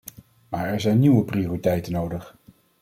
[0.49, 2.35] Maar er zijn nieuwe prioriteiten nodig.